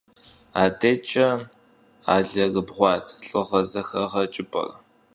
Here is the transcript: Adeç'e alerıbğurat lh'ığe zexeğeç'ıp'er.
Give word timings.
Adeç'e 0.63 1.27
alerıbğurat 2.15 3.07
lh'ığe 3.27 3.61
zexeğeç'ıp'er. 3.71 4.69